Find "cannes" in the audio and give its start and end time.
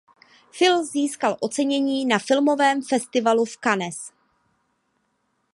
3.63-4.11